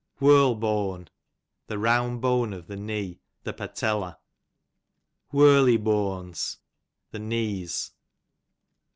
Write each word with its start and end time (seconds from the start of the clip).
AVhirl 0.19 0.59
booan, 0.59 1.09
the 1.67 1.77
round 1.77 2.21
bone 2.21 2.53
of 2.53 2.65
the 2.65 2.75
knee, 2.75 3.19
the 3.43 3.53
patella. 3.53 4.17
Whirlybooans, 5.31 6.57
the 7.11 7.19
knees. 7.19 7.91